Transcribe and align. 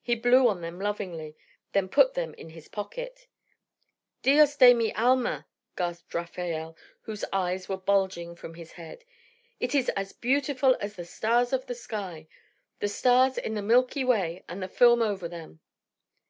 He 0.00 0.14
blew 0.14 0.48
on 0.48 0.62
them 0.62 0.80
lovingly, 0.80 1.36
then 1.72 1.90
put 1.90 2.14
them 2.14 2.32
in 2.32 2.48
his 2.48 2.68
pocket. 2.68 3.26
"Dios 4.22 4.56
de 4.56 4.72
mi 4.72 4.94
alma!" 4.94 5.46
gasped 5.76 6.14
Rafael, 6.14 6.74
whose 7.02 7.22
eyes 7.34 7.68
were 7.68 7.76
bulging 7.76 8.34
from 8.34 8.54
his 8.54 8.72
head. 8.72 9.04
"It 9.60 9.74
is 9.74 9.90
as 9.90 10.14
beautiful 10.14 10.74
as 10.80 10.96
the 10.96 11.04
stars 11.04 11.52
of 11.52 11.66
the 11.66 11.74
sky, 11.74 12.28
the 12.78 12.88
stars 12.88 13.36
in 13.36 13.52
the 13.56 13.60
milky 13.60 14.04
way 14.04 14.42
with 14.48 14.58
the 14.60 14.68
film 14.68 15.02
over 15.02 15.28
them." 15.28 15.60